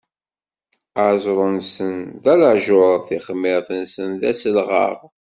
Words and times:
Aẓru-nsen 1.05 1.95
d 2.23 2.25
llajuṛ, 2.39 2.93
tixmiṛt-nsen 3.07 4.09
d 4.21 4.23
aselɣaɣ. 4.31 4.97